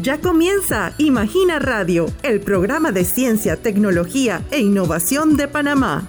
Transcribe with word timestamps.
Ya 0.00 0.20
comienza 0.20 0.92
Imagina 0.98 1.58
Radio, 1.58 2.06
el 2.22 2.40
programa 2.40 2.92
de 2.92 3.04
ciencia, 3.04 3.56
tecnología 3.56 4.42
e 4.52 4.60
innovación 4.60 5.36
de 5.36 5.48
Panamá. 5.48 6.06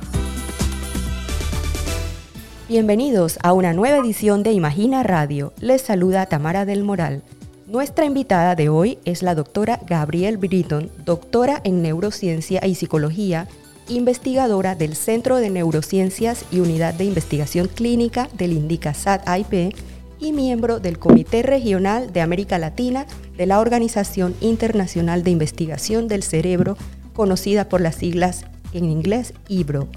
Bienvenidos 2.67 3.39
a 3.41 3.51
una 3.53 3.73
nueva 3.73 3.97
edición 3.97 4.43
de 4.43 4.51
Imagina 4.51 5.01
Radio. 5.01 5.53
Les 5.59 5.81
saluda 5.81 6.27
Tamara 6.27 6.65
del 6.65 6.83
Moral. 6.83 7.23
Nuestra 7.65 8.05
invitada 8.05 8.54
de 8.54 8.70
hoy 8.70 8.99
es 9.05 9.23
la 9.23 9.33
doctora 9.33 9.79
Gabriel 9.88 10.37
Britton, 10.37 10.91
doctora 11.03 11.59
en 11.63 11.81
neurociencia 11.81 12.63
y 12.67 12.75
psicología, 12.75 13.47
investigadora 13.87 14.75
del 14.75 14.95
Centro 14.95 15.37
de 15.37 15.49
Neurociencias 15.49 16.45
y 16.51 16.59
Unidad 16.59 16.93
de 16.93 17.05
Investigación 17.05 17.67
Clínica 17.67 18.29
del 18.37 18.53
Indica 18.53 18.93
SAT-IP 18.93 19.73
y 20.20 20.33
miembro 20.33 20.79
del 20.79 20.99
Comité 20.99 21.43
Regional 21.43 22.11
de 22.11 22.21
América 22.21 22.57
Latina 22.57 23.05
de 23.38 23.45
la 23.45 23.59
Organización 23.59 24.36
Internacional 24.41 25.23
de 25.23 25.32
Investigación 25.32 26.07
del 26.07 26.23
Cerebro, 26.23 26.78
conocida 27.14 27.69
por 27.69 27.82
las 27.82 27.95
siglas 27.95 28.45
en 28.73 28.86
inglés 28.86 29.33
IBRO. 29.47 29.87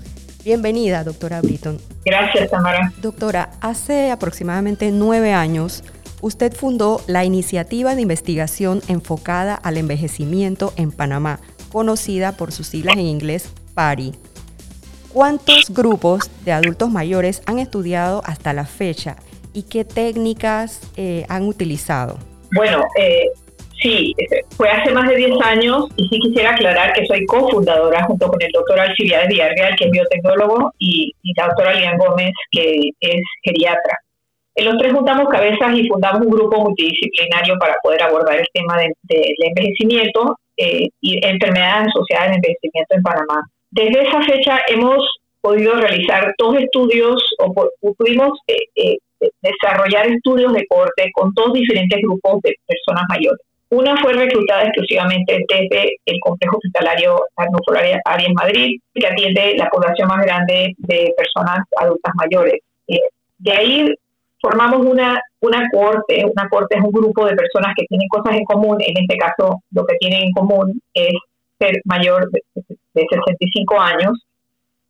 Bienvenida, 0.45 1.05
doctora 1.05 1.41
Britton. 1.41 1.79
Gracias, 2.05 2.51
Tamara. 2.51 2.93
Doctora, 3.01 3.51
hace 3.61 4.11
aproximadamente 4.11 4.91
nueve 4.91 5.33
años, 5.33 5.85
usted 6.21 6.53
fundó 6.53 7.01
la 7.07 7.25
iniciativa 7.25 7.95
de 7.95 8.03
investigación 8.03 8.81
enfocada 8.89 9.55
al 9.55 9.77
envejecimiento 9.77 10.73
en 10.77 10.91
Panamá, 10.91 11.41
conocida 11.71 12.33
por 12.33 12.53
sus 12.53 12.67
siglas 12.69 12.97
en 12.97 13.07
inglés 13.07 13.51
PARI. 13.75 14.15
¿Cuántos 15.13 15.71
grupos 15.71 16.31
de 16.45 16.53
adultos 16.53 16.91
mayores 16.91 17.43
han 17.47 17.59
estudiado 17.59 18.23
hasta 18.25 18.53
la 18.53 18.65
fecha 18.65 19.17
y 19.53 19.65
qué 19.65 19.85
técnicas 19.85 20.81
eh, 20.97 21.25
han 21.29 21.45
utilizado? 21.45 22.19
Bueno, 22.55 22.85
eh, 22.99 23.29
sí, 23.81 24.15
fue 24.57 24.69
hace 24.71 24.93
más 24.93 25.09
de 25.09 25.17
10 25.17 25.41
años 25.43 25.87
y 25.97 26.09
sí 26.09 26.19
quisiera 26.21 26.51
aclarar 26.51 26.93
que 26.93 27.07
soy 27.07 27.25
cofundadora 27.27 28.05
junto 28.05 28.29
con 28.29 28.41
el 28.43 28.51
doctor 28.53 28.81
Alcibiades 28.81 29.29
Villarreal, 29.29 29.77
que 29.77 29.85
es 29.87 29.91
biotecnólogo, 29.91 30.73
y, 30.79 31.13
la 31.37 31.47
doctora 31.47 31.75
Lian 31.75 31.99
Gómez, 31.99 32.33
que 32.51 32.91
es 33.01 33.23
geriatra. 33.43 33.99
En 34.55 34.67
los 34.67 34.77
tres 34.77 34.93
juntamos 34.93 35.29
cabezas 35.31 35.75
y 35.75 35.89
fundamos 35.89 36.27
un 36.27 36.31
grupo 36.31 36.61
multidisciplinario 36.61 37.57
para 37.59 37.75
poder 37.83 38.03
abordar 38.03 38.39
el 38.39 38.47
tema 38.53 38.77
del 38.79 39.35
envejecimiento 39.39 40.37
eh, 40.59 40.89
y 41.01 41.27
enfermedades 41.27 41.89
asociadas 41.89 42.29
al 42.29 42.35
envejecimiento 42.35 42.95
en 42.95 43.03
Panamá. 43.03 43.41
Desde 43.71 44.03
esa 44.03 44.21
fecha 44.21 44.61
hemos 44.69 45.03
podido 45.41 45.75
realizar 45.75 46.35
dos 46.39 46.57
estudios 46.57 47.23
o 47.39 47.53
pudimos 47.97 48.39
eh, 48.47 48.57
eh, 48.77 48.99
desarrollar 49.41 50.07
estudios 50.07 50.53
de 50.53 50.67
corte 50.67 51.11
con 51.13 51.33
dos 51.35 51.53
diferentes 51.53 52.01
grupos 52.03 52.41
de 52.43 52.55
personas 52.67 53.05
mayores. 53.09 53.41
Una 53.71 53.97
fue 54.03 54.13
reclutada 54.13 54.65
exclusivamente 54.65 55.39
desde 55.49 55.97
el 56.05 56.21
complejo 56.21 56.57
hospitalario 56.57 57.25
Arnulfo 57.37 57.73
Arias 58.05 58.33
Madrid, 58.35 58.79
que 58.95 59.07
atiende 59.07 59.55
la 59.57 59.69
población 59.71 60.09
más 60.09 60.25
grande 60.27 60.75
de 60.77 61.15
personas 61.17 61.65
adultas 61.81 62.13
mayores. 62.17 62.61
Eh, 62.89 63.01
de 63.39 63.53
ahí 63.53 63.95
formamos 64.43 64.85
una, 64.85 65.19
una 65.41 65.69
corte. 65.73 66.23
Una 66.25 66.49
corte 66.51 66.77
es 66.77 66.85
un 66.85 66.93
grupo 66.93 67.25
de 67.25 67.35
personas 67.35 67.73
que 67.75 67.87
tienen 67.87 68.09
cosas 68.09 68.37
en 68.37 68.45
común. 68.45 68.77
En 68.81 68.95
este 69.01 69.17
caso, 69.17 69.63
lo 69.71 69.87
que 69.87 69.97
tienen 69.97 70.25
en 70.25 70.33
común 70.33 70.83
es 70.93 71.15
ser 71.59 71.81
mayor 71.85 72.31
de, 72.31 72.43
65 72.93 73.81
años 73.81 74.13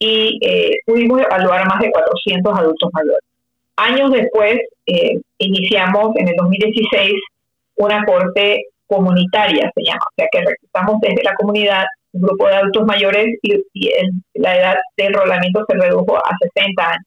y 0.00 0.40
eh, 0.42 0.72
pudimos 0.84 1.20
evaluar 1.20 1.62
a 1.62 1.66
más 1.66 1.78
de 1.80 1.92
400 1.92 2.58
adultos 2.58 2.90
mayores. 2.92 3.22
Años 3.76 4.10
después, 4.12 4.58
eh, 4.86 5.20
iniciamos 5.38 6.14
en 6.16 6.28
el 6.28 6.34
2016 6.36 7.14
una 7.76 8.04
corte 8.04 8.66
comunitaria, 8.86 9.70
se 9.74 9.82
llama, 9.84 10.00
o 10.00 10.14
sea 10.16 10.26
que 10.30 10.40
reclutamos 10.40 11.00
desde 11.00 11.22
la 11.22 11.34
comunidad 11.34 11.84
un 12.12 12.22
grupo 12.22 12.46
de 12.46 12.54
adultos 12.56 12.84
mayores 12.84 13.26
y, 13.42 13.90
la 14.34 14.56
edad 14.56 14.76
de 14.96 15.04
enrolamiento 15.04 15.64
se 15.66 15.76
redujo 15.76 16.16
a 16.18 16.30
60 16.54 16.86
años. 16.86 17.06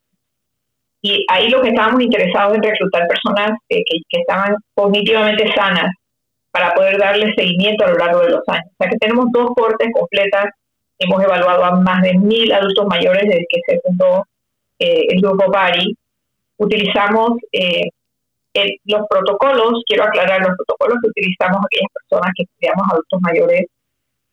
Y 1.01 1.23
ahí 1.29 1.49
lo 1.49 1.61
que 1.61 1.69
estábamos 1.69 2.01
interesados 2.01 2.55
en 2.55 2.63
reclutar 2.63 3.07
personas 3.07 3.51
eh, 3.69 3.83
que, 3.85 3.97
que, 4.09 4.21
estaban 4.21 4.55
cognitivamente 4.73 5.53
sanas 5.53 5.93
para 6.51 6.73
poder 6.73 6.97
darle 6.97 7.31
seguimiento 7.35 7.85
a 7.85 7.89
lo 7.89 7.97
largo 7.97 8.21
de 8.21 8.29
los 8.31 8.41
años. 8.47 8.65
O 8.71 8.75
sea 8.79 8.89
que 8.89 8.97
tenemos 8.97 9.27
dos 9.31 9.51
cortes 9.55 9.89
completas, 9.93 10.45
hemos 10.97 11.23
evaluado 11.23 11.63
a 11.63 11.79
más 11.79 12.01
de 12.01 12.17
mil 12.17 12.51
adultos 12.51 12.87
mayores 12.87 13.23
desde 13.23 13.45
que 13.47 13.59
se 13.67 13.79
fundó 13.81 14.25
eh, 14.79 15.05
el 15.09 15.21
grupo 15.21 15.51
PARI 15.51 15.95
utilizamos 16.57 17.33
eh, 17.51 17.89
los 18.85 19.01
protocolos, 19.09 19.83
quiero 19.87 20.05
aclarar, 20.05 20.39
los 20.39 20.55
protocolos 20.57 20.97
que 21.01 21.09
utilizamos 21.09 21.59
aquellas 21.65 21.91
personas 21.93 22.31
que 22.35 22.43
estudiamos 22.43 22.87
adultos 22.89 23.19
mayores 23.21 23.65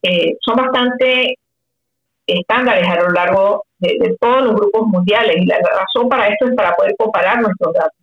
eh, 0.03 0.37
son 0.41 0.57
bastante 0.57 1.39
estándares 2.27 2.89
a 2.89 3.03
lo 3.03 3.09
largo 3.11 3.65
de, 3.79 4.17
todos 4.21 4.45
los 4.45 4.55
grupos 4.55 4.87
mundiales 4.87 5.37
y 5.39 5.47
la 5.47 5.59
razón 5.59 6.09
para 6.09 6.29
esto 6.29 6.47
es 6.49 6.55
para 6.55 6.75
poder 6.75 6.95
comparar 6.97 7.41
nuestros 7.41 7.73
datos. 7.75 7.99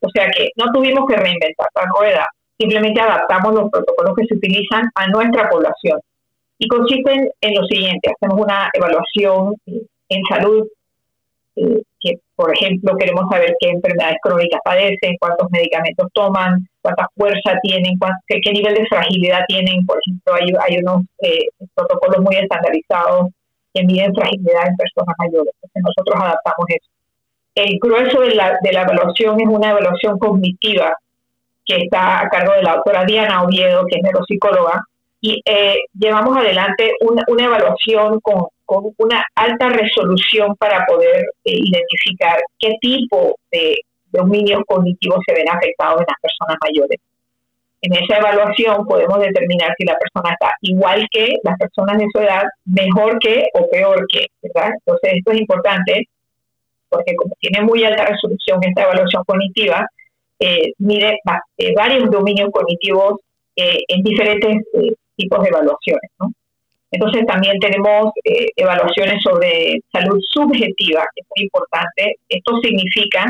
O 0.00 0.08
sea 0.10 0.28
que 0.30 0.50
no 0.56 0.72
tuvimos 0.72 1.06
que 1.08 1.16
reinventar 1.16 1.68
la 1.74 1.84
rueda, 1.96 2.26
simplemente 2.58 3.00
adaptamos 3.00 3.54
los 3.54 3.70
protocolos 3.70 4.14
que 4.16 4.26
se 4.26 4.34
utilizan 4.34 4.90
a 4.94 5.06
nuestra 5.08 5.48
población 5.48 6.00
y 6.58 6.68
consisten 6.68 7.30
en 7.40 7.54
lo 7.54 7.64
siguiente, 7.66 8.10
hacemos 8.10 8.44
una 8.44 8.68
evaluación 8.72 9.54
en 9.66 10.22
salud 10.28 10.66
eh, 11.56 11.82
que, 12.00 12.14
por 12.34 12.52
ejemplo, 12.54 12.96
queremos 12.96 13.24
saber 13.30 13.54
qué 13.58 13.70
enfermedades 13.70 14.18
crónicas 14.22 14.60
padecen, 14.64 15.16
cuántos 15.18 15.50
medicamentos 15.50 16.06
toman, 16.12 16.68
cuánta 16.82 17.08
fuerza 17.16 17.58
tienen, 17.62 17.98
qué, 18.28 18.52
nivel 18.52 18.74
de 18.74 18.86
fragilidad 18.86 19.40
tienen. 19.48 19.84
Por 19.86 19.98
ejemplo, 19.98 20.34
hay, 20.34 20.52
hay 20.68 20.78
unos 20.82 21.02
eh, 21.22 21.46
protocolos 21.74 22.22
muy 22.22 22.36
estandarizados 22.36 23.30
que 23.72 23.84
miden 23.84 24.14
fragilidad 24.14 24.68
en 24.68 24.76
personas 24.76 25.14
mayores. 25.18 25.54
Entonces, 25.62 25.82
nosotros 25.82 26.16
adaptamos 26.20 26.66
eso. 26.68 26.90
El 27.54 27.78
grueso 27.80 28.20
de 28.20 28.34
la, 28.34 28.58
de 28.62 28.72
la 28.72 28.82
evaluación 28.82 29.40
es 29.40 29.48
una 29.48 29.70
evaluación 29.70 30.18
cognitiva 30.18 30.92
que 31.64 31.76
está 31.76 32.20
a 32.20 32.28
cargo 32.28 32.52
de 32.52 32.62
la 32.62 32.74
doctora 32.74 33.04
Diana 33.04 33.42
Oviedo, 33.42 33.84
que 33.86 33.96
es 33.96 34.02
neuropsicóloga, 34.02 34.82
y 35.20 35.40
eh, 35.44 35.76
llevamos 35.98 36.36
adelante 36.36 36.92
una, 37.00 37.24
una 37.28 37.44
evaluación 37.44 38.20
con 38.20 38.46
con 38.66 38.92
una 38.98 39.24
alta 39.36 39.68
resolución 39.70 40.54
para 40.56 40.84
poder 40.86 41.24
eh, 41.44 41.54
identificar 41.54 42.38
qué 42.58 42.72
tipo 42.80 43.36
de 43.50 43.76
dominios 44.10 44.60
cognitivos 44.66 45.20
se 45.26 45.34
ven 45.34 45.48
afectados 45.48 46.00
en 46.00 46.06
las 46.08 46.20
personas 46.20 46.56
mayores. 46.62 47.00
En 47.82 47.92
esa 47.94 48.18
evaluación 48.18 48.84
podemos 48.86 49.20
determinar 49.20 49.74
si 49.78 49.84
la 49.84 49.96
persona 49.96 50.32
está 50.32 50.54
igual 50.62 51.06
que 51.10 51.36
las 51.44 51.56
personas 51.58 51.98
de 51.98 52.06
su 52.12 52.20
edad, 52.20 52.44
mejor 52.64 53.18
que 53.20 53.46
o 53.54 53.68
peor 53.70 54.04
que, 54.08 54.26
¿verdad? 54.42 54.72
Entonces 54.78 55.12
esto 55.14 55.32
es 55.32 55.40
importante 55.40 56.08
porque 56.88 57.14
como 57.14 57.34
tiene 57.38 57.62
muy 57.62 57.84
alta 57.84 58.06
resolución 58.06 58.60
esta 58.62 58.82
evaluación 58.82 59.22
cognitiva, 59.24 59.86
eh, 60.40 60.72
mide 60.78 61.18
eh, 61.58 61.74
varios 61.74 62.10
dominios 62.10 62.50
cognitivos 62.52 63.20
en 63.58 64.02
diferentes 64.02 64.54
tipos 65.16 65.42
de 65.42 65.48
evaluaciones, 65.48 66.10
¿no? 66.20 66.30
Entonces 66.90 67.26
también 67.26 67.58
tenemos 67.58 68.12
eh, 68.24 68.46
evaluaciones 68.56 69.22
sobre 69.22 69.80
salud 69.92 70.20
subjetiva, 70.32 71.04
que 71.14 71.20
es 71.22 71.26
muy 71.36 71.44
importante. 71.44 72.16
Esto 72.28 72.58
significa 72.62 73.24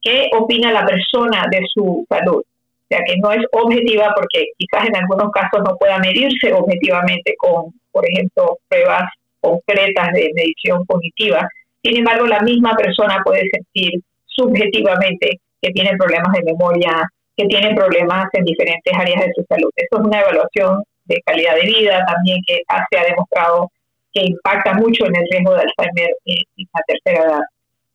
qué 0.00 0.28
opina 0.32 0.72
la 0.72 0.86
persona 0.86 1.44
de 1.50 1.60
su 1.72 2.06
salud. 2.08 2.40
O 2.40 2.86
sea, 2.88 3.00
que 3.06 3.16
no 3.22 3.32
es 3.32 3.40
objetiva 3.52 4.12
porque 4.14 4.44
quizás 4.58 4.88
en 4.88 4.96
algunos 4.96 5.30
casos 5.32 5.62
no 5.64 5.76
pueda 5.76 5.98
medirse 5.98 6.52
objetivamente 6.52 7.34
con, 7.38 7.72
por 7.90 8.04
ejemplo, 8.08 8.58
pruebas 8.68 9.04
concretas 9.40 10.12
de 10.12 10.30
medición 10.34 10.84
cognitiva. 10.84 11.48
Sin 11.82 11.96
embargo, 11.96 12.26
la 12.26 12.40
misma 12.40 12.74
persona 12.76 13.20
puede 13.24 13.48
sentir 13.50 14.00
subjetivamente 14.26 15.40
que 15.60 15.70
tiene 15.70 15.96
problemas 15.96 16.32
de 16.32 16.44
memoria, 16.44 17.08
que 17.36 17.46
tiene 17.46 17.74
problemas 17.74 18.26
en 18.34 18.44
diferentes 18.44 18.92
áreas 18.94 19.20
de 19.20 19.32
su 19.34 19.44
salud. 19.48 19.70
Esto 19.76 19.98
es 19.98 20.04
una 20.04 20.20
evaluación 20.20 20.82
de 21.04 21.20
calidad 21.24 21.54
de 21.56 21.66
vida 21.66 22.04
también 22.06 22.40
que 22.46 22.62
se 22.90 22.98
ha 22.98 23.04
demostrado 23.04 23.70
que 24.12 24.22
impacta 24.24 24.74
mucho 24.74 25.06
en 25.06 25.16
el 25.16 25.28
riesgo 25.30 25.54
de 25.54 25.62
Alzheimer 25.62 26.10
en, 26.26 26.66
la 26.74 26.82
tercera 26.86 27.24
edad. 27.24 27.40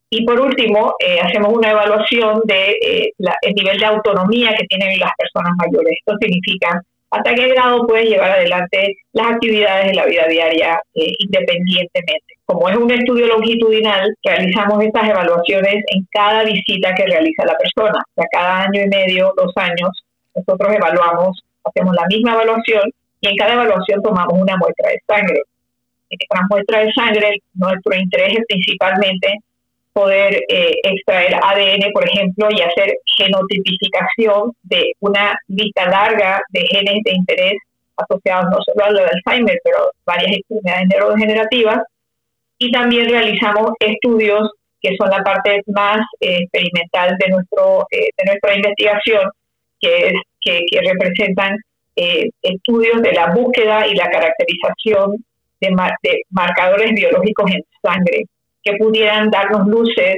Y 0.10 0.26
por 0.26 0.40
último, 0.40 0.94
eh, 1.00 1.20
hacemos 1.20 1.54
una 1.54 1.72
evaluación 1.72 2.42
de 2.46 2.72
eh, 2.82 3.14
el 3.42 3.54
nivel 3.54 3.78
de 3.78 3.86
autonomía 3.86 4.56
que 4.56 4.66
tienen 4.68 5.00
las 5.00 5.12
personas 5.18 5.52
mayores. 5.58 5.98
Esto 6.00 6.18
significa 6.20 6.82
hasta 7.12 7.36
qué 7.36 7.48
grado 7.50 7.86
pueden 7.88 8.08
llevar 8.08 8.32
adelante 8.32 8.96
las 9.14 9.28
actividades 9.28 9.88
de 9.88 9.94
la 9.94 10.06
vida 10.06 10.28
diaria 10.28 10.80
eh, 10.96 11.12
independientemente. 11.20 12.36
Como 12.46 12.70
es 12.70 12.78
un 12.78 12.90
estudio 12.90 13.28
longitudinal, 13.28 14.14
realizamos 14.24 14.82
estas 14.84 15.10
evaluaciones 15.10 15.84
en 15.88 16.08
cada 16.12 16.44
visita 16.44 16.96
que 16.96 17.06
realiza 17.06 17.46
la 17.46 17.58
persona. 17.58 18.02
O 18.16 18.24
cada 18.32 18.64
año 18.64 18.84
y 18.84 18.88
medio, 18.88 19.34
dos 19.36 19.52
años, 19.58 19.90
nosotros 20.34 20.74
evaluamos 20.74 21.44
hacemos 21.68 21.96
la 21.96 22.06
misma 22.08 22.34
evaluación 22.34 22.92
y 23.22 23.30
en 23.30 23.36
cada 23.36 23.54
evaluación 23.54 24.02
tomamos 24.02 24.34
una 24.34 24.58
muestra 24.58 24.90
de 24.90 25.02
sangre. 25.08 25.42
En 26.10 26.18
esta 26.20 26.42
muestra 26.50 26.80
de 26.80 26.92
sangre, 26.94 27.42
nuestro 27.54 27.96
interés 27.96 28.38
es 28.38 28.46
principalmente 28.48 29.36
poder 29.94 30.44
eh, 30.48 30.74
extraer 30.84 31.34
ADN, 31.36 31.92
por 31.92 32.08
ejemplo, 32.08 32.48
y 32.52 32.62
hacer 32.62 32.94
genotipificación 33.18 34.54
de 34.64 34.92
una 35.00 35.36
lista 35.48 35.90
larga 35.90 36.40
de 36.50 36.62
genes 36.68 37.04
de 37.04 37.14
interés 37.14 37.58
asociados 37.98 38.46
no 38.52 38.58
solo 38.62 38.86
al 38.86 39.00
Alzheimer, 39.00 39.60
pero 39.64 39.92
varias 40.06 40.38
enfermedades 40.38 40.88
neurodegenerativas. 40.90 41.80
Y 42.60 42.72
también 42.72 43.10
realizamos 43.10 43.72
estudios 43.80 44.52
que 44.82 44.96
son 44.98 45.10
la 45.10 45.24
parte 45.24 45.62
más 45.68 46.00
eh, 46.20 46.44
experimental 46.44 47.16
de, 47.18 47.30
nuestro, 47.30 47.88
eh, 47.92 48.10
de 48.18 48.26
nuestra 48.26 48.56
investigación, 48.56 49.32
que, 49.82 50.08
es, 50.08 50.14
que, 50.48 50.80
representan 50.82 51.58
estudios 52.44 53.02
de 53.02 53.12
la 53.12 53.34
búsqueda 53.34 53.88
y 53.88 53.96
la 53.96 54.08
caracterización 54.08 55.24
de, 55.60 55.70
de 56.04 56.22
marcadores 56.30 56.92
biológicos 56.94 57.52
en 57.52 57.64
sangre 57.82 58.26
que 58.64 58.78
pudieran 58.78 59.30
darnos 59.30 59.68
luces 59.68 60.18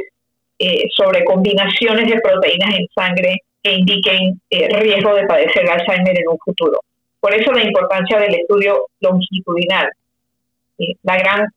eh, 0.58 0.84
sobre 0.96 1.24
combinaciones 1.24 2.10
de 2.10 2.20
proteínas 2.20 2.76
en 2.76 2.88
sangre 2.94 3.38
que 3.64 3.74
indiquen 3.74 4.42
eh, 4.50 4.68
riesgo 4.80 5.16
de 5.16 5.26
padecer 5.26 5.70
Alzheimer 5.70 6.18
en 6.18 6.28
un 6.30 6.38
futuro. 6.44 6.80
Por 7.20 7.34
eso 7.34 7.52
la 7.52 7.64
importancia 7.64 8.20
del 8.20 8.36
estudio 8.36 8.88
longitudinal. 9.02 9.90
Eh, 10.80 10.96
la 11.04 11.18
gran, 11.18 11.48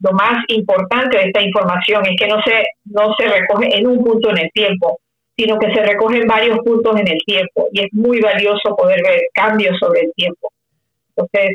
lo 0.00 0.12
más 0.12 0.44
importante 0.48 1.18
de 1.18 1.24
esta 1.24 1.42
información 1.42 2.06
es 2.06 2.16
que 2.18 2.28
no 2.28 2.40
se, 2.42 2.64
no 2.84 3.14
se 3.18 3.26
recoge 3.26 3.76
en 3.76 3.86
un 3.86 4.04
punto 4.04 4.30
en 4.30 4.38
el 4.38 4.50
tiempo, 4.52 5.00
sino 5.38 5.56
que 5.58 5.72
se 5.72 5.82
recoge 5.82 6.18
en 6.18 6.26
varios 6.26 6.58
puntos 6.64 6.98
en 6.98 7.06
el 7.06 7.18
tiempo 7.24 7.68
y 7.72 7.84
es 7.84 7.92
muy 7.92 8.20
valioso 8.20 8.74
poder 8.76 9.00
ver 9.04 9.22
cambios 9.32 9.78
sobre 9.78 10.00
el 10.00 10.12
tiempo. 10.14 10.50
Entonces, 11.10 11.52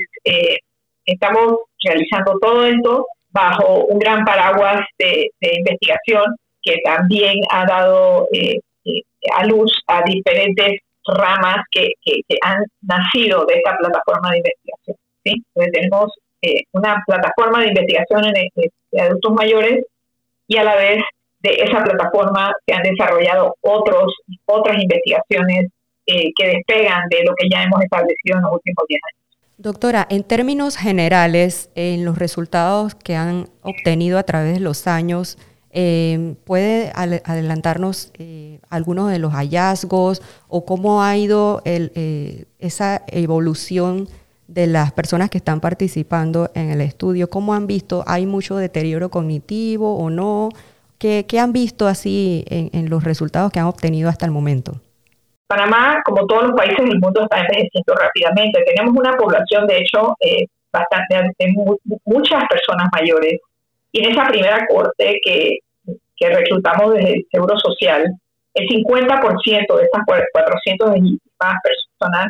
estamos 1.05 1.57
realizando 1.83 2.39
todo 2.39 2.65
esto 2.65 3.05
bajo 3.31 3.85
un 3.85 3.99
gran 3.99 4.23
paraguas 4.23 4.85
de, 4.97 5.29
investigación 5.41 6.23
que 6.61 6.77
también 6.85 7.35
ha 7.51 7.65
dado 7.65 8.27
eh, 8.31 8.59
eh, 8.85 9.01
a 9.35 9.45
luz 9.45 9.71
a 9.87 10.01
diferentes 10.03 10.79
ramas 11.05 11.65
que, 11.71 11.89
han 12.41 12.63
nacido 12.81 13.45
de 13.45 13.55
esta 13.55 13.75
plataforma 13.77 14.31
de 14.31 14.37
investigación. 14.37 14.97
Entonces 15.25 15.71
tenemos 15.73 16.13
eh, 16.41 16.63
una 16.71 17.03
plataforma 17.05 17.59
de 17.59 17.67
investigación 17.67 18.33
de 18.91 19.01
adultos 19.01 19.33
mayores 19.33 19.85
y 20.47 20.57
a 20.57 20.63
la 20.63 20.75
vez 20.75 21.03
de 21.43 21.51
esa 21.55 21.83
plataforma 21.83 22.51
se 22.65 22.73
han 22.73 22.83
desarrollado 22.83 23.55
otros, 23.61 24.13
otras 24.45 24.81
investigaciones 24.81 25.67
que 26.05 26.45
despegan 26.45 27.07
de 27.09 27.23
lo 27.23 27.33
que 27.35 27.47
ya 27.49 27.63
hemos 27.63 27.81
establecido 27.81 28.37
en 28.37 28.41
los 28.43 28.53
últimos 28.53 28.85
10 28.87 28.99
años. 29.11 29.23
Doctora, 29.57 30.07
en 30.09 30.23
términos 30.23 30.75
generales, 30.75 31.69
en 31.75 32.05
los 32.05 32.17
resultados 32.17 32.95
que 32.95 33.15
han 33.15 33.47
obtenido 33.61 34.17
a 34.17 34.23
través 34.23 34.55
de 34.55 34.59
los 34.59 34.87
años, 34.87 35.37
eh, 35.71 36.35
¿puede 36.43 36.91
adelantarnos 36.95 38.11
eh, 38.19 38.59
algunos 38.69 39.11
de 39.11 39.19
los 39.19 39.33
hallazgos 39.33 40.21
o 40.47 40.65
cómo 40.65 41.03
ha 41.03 41.17
ido 41.17 41.61
eh, 41.65 42.45
esa 42.59 43.03
evolución 43.07 44.07
de 44.47 44.67
las 44.67 44.91
personas 44.91 45.29
que 45.29 45.37
están 45.37 45.61
participando 45.61 46.51
en 46.55 46.69
el 46.69 46.81
estudio? 46.81 47.29
¿Cómo 47.29 47.53
han 47.53 47.65
visto? 47.65 48.03
¿Hay 48.05 48.25
mucho 48.25 48.55
deterioro 48.55 49.09
cognitivo 49.09 49.97
o 49.97 50.09
no? 50.09 50.49
¿Qué, 51.03 51.39
han 51.39 51.51
visto 51.51 51.87
así 51.87 52.45
en 52.47 52.89
los 52.89 53.03
resultados 53.03 53.51
que 53.51 53.59
han 53.59 53.65
obtenido 53.65 54.09
hasta 54.09 54.25
el 54.25 54.31
momento? 54.31 54.79
Panamá, 55.47 56.01
como 56.03 56.25
todos 56.25 56.43
los 56.47 56.53
países 56.53 56.83
del 56.85 56.99
mundo, 56.99 57.21
está 57.21 57.41
envejeciendo 57.41 57.93
rápidamente. 57.93 58.63
Tenemos 58.65 58.95
una 58.95 59.13
población, 59.13 59.67
de 59.67 59.77
hecho, 59.77 60.15
eh, 60.19 60.47
bastante 60.71 61.15
de 61.37 61.53
muchas 62.05 62.43
personas 62.49 62.87
mayores. 62.91 63.39
Y 63.91 64.03
en 64.03 64.11
esa 64.11 64.23
primera 64.25 64.65
corte 64.67 65.19
que, 65.23 65.59
que 66.15 66.29
reclutamos 66.29 66.93
desde 66.93 67.13
el 67.13 67.27
Seguro 67.31 67.55
Social, 67.59 68.03
el 68.55 68.67
50% 68.67 69.77
de 69.77 69.83
estas 69.83 70.03
400 70.05 70.89
más 71.39 71.55
personas 71.63 72.27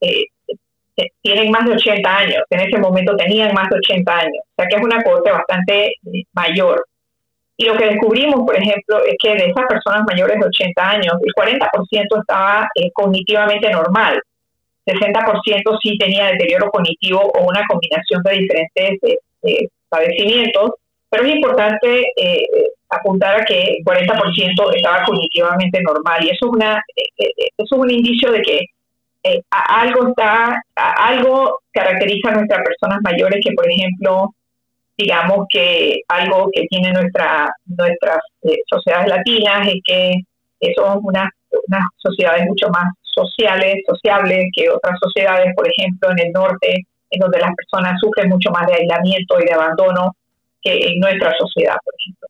eh, 0.00 0.26
eh, 0.96 1.08
tienen 1.22 1.50
más 1.50 1.64
de 1.64 1.72
80 1.72 2.16
años. 2.16 2.42
En 2.50 2.60
ese 2.60 2.78
momento 2.78 3.16
tenían 3.16 3.52
más 3.52 3.68
de 3.68 3.78
80 3.78 4.12
años. 4.12 4.44
O 4.44 4.54
sea 4.56 4.66
que 4.68 4.76
es 4.76 4.82
una 4.82 5.02
corte 5.02 5.32
bastante 5.32 5.86
eh, 5.88 6.24
mayor. 6.32 6.86
Y 7.60 7.66
lo 7.66 7.76
que 7.76 7.88
descubrimos, 7.88 8.40
por 8.46 8.56
ejemplo, 8.56 9.04
es 9.04 9.16
que 9.22 9.34
de 9.34 9.50
esas 9.50 9.66
personas 9.68 10.00
mayores 10.08 10.40
de 10.40 10.46
80 10.46 10.90
años, 10.92 11.14
el 11.22 11.34
40% 11.34 12.20
estaba 12.20 12.66
eh, 12.74 12.90
cognitivamente 12.94 13.68
normal, 13.68 14.18
60% 14.86 15.78
sí 15.82 15.98
tenía 15.98 16.28
deterioro 16.28 16.70
cognitivo 16.70 17.20
o 17.20 17.46
una 17.46 17.62
combinación 17.68 18.22
de 18.22 18.32
diferentes 18.32 19.02
eh, 19.02 19.18
eh, 19.42 19.68
padecimientos, 19.90 20.70
pero 21.10 21.24
es 21.24 21.34
importante 21.34 22.06
apuntar 22.88 23.42
a 23.42 23.44
que 23.44 23.60
el 23.60 23.84
40% 23.84 24.76
estaba 24.76 25.04
cognitivamente 25.04 25.82
normal. 25.82 26.24
Y 26.24 26.30
eso 26.30 26.46
es, 26.46 26.52
una, 26.52 26.82
eso 27.18 27.52
es 27.58 27.72
un 27.72 27.90
indicio 27.90 28.32
de 28.32 28.40
que 28.40 28.60
algo 29.50 30.08
está, 30.08 30.62
algo 30.76 31.58
caracteriza 31.72 32.30
a 32.30 32.36
nuestras 32.36 32.64
personas 32.64 33.00
mayores 33.02 33.44
que, 33.44 33.52
por 33.52 33.70
ejemplo, 33.70 34.32
digamos 35.00 35.46
que 35.48 36.00
algo 36.08 36.48
que 36.52 36.66
tiene 36.68 36.92
nuestra, 36.92 37.48
nuestras 37.66 38.18
eh, 38.42 38.60
sociedades 38.66 39.08
latinas 39.08 39.68
es 39.68 39.80
que 39.84 40.72
son 40.76 41.00
unas, 41.02 41.28
sociedades 41.96 42.46
mucho 42.46 42.68
más 42.68 42.92
sociales, 43.02 43.76
sociables 43.86 44.46
que 44.54 44.68
otras 44.70 44.98
sociedades, 45.00 45.54
por 45.56 45.66
ejemplo, 45.68 46.10
en 46.10 46.26
el 46.26 46.32
norte, 46.32 46.86
en 47.10 47.20
donde 47.20 47.38
las 47.38 47.52
personas 47.54 47.98
sufren 48.00 48.28
mucho 48.28 48.50
más 48.50 48.66
de 48.66 48.74
aislamiento 48.74 49.40
y 49.40 49.46
de 49.46 49.52
abandono 49.52 50.14
que 50.62 50.72
en 50.72 51.00
nuestra 51.00 51.32
sociedad, 51.38 51.76
por 51.84 51.94
ejemplo. 51.98 52.28